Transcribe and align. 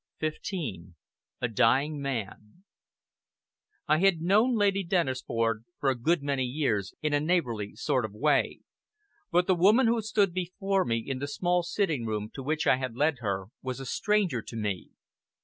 CHAPTER 0.19 0.37
XV 0.43 0.95
A 1.41 1.47
DYING 1.47 2.01
MAN 2.01 2.63
I 3.87 3.99
had 3.99 4.19
known 4.19 4.55
Lady 4.55 4.83
Dennisford 4.83 5.63
for 5.79 5.91
a 5.91 5.95
good 5.95 6.23
many 6.23 6.43
years 6.43 6.95
in 7.03 7.13
a 7.13 7.19
neighborly 7.19 7.75
sort 7.75 8.03
of 8.03 8.11
way; 8.15 8.61
but 9.29 9.45
the 9.45 9.53
woman 9.53 9.85
who 9.85 10.01
stood 10.01 10.33
before 10.33 10.85
me 10.85 10.97
in 11.05 11.19
the 11.19 11.27
small 11.27 11.61
sitting 11.61 12.07
room 12.07 12.31
to 12.33 12.41
which 12.41 12.65
I 12.65 12.77
had 12.77 12.95
led 12.95 13.19
her 13.19 13.49
was 13.61 13.79
a 13.79 13.85
stranger 13.85 14.41
to 14.41 14.55
me. 14.55 14.89